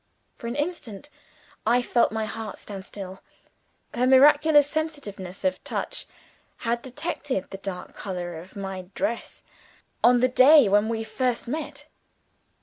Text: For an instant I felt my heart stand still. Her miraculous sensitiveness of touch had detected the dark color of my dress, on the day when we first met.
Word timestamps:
For 0.35 0.47
an 0.47 0.55
instant 0.55 1.11
I 1.63 1.83
felt 1.83 2.11
my 2.11 2.25
heart 2.25 2.57
stand 2.57 2.83
still. 2.85 3.21
Her 3.93 4.07
miraculous 4.07 4.67
sensitiveness 4.67 5.43
of 5.43 5.63
touch 5.63 6.07
had 6.65 6.81
detected 6.81 7.51
the 7.51 7.59
dark 7.59 7.93
color 7.95 8.33
of 8.33 8.55
my 8.55 8.89
dress, 8.95 9.43
on 10.03 10.19
the 10.19 10.27
day 10.27 10.67
when 10.67 10.89
we 10.89 11.03
first 11.03 11.47
met. 11.47 11.85